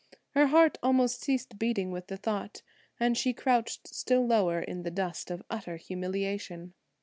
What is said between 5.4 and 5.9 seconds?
utter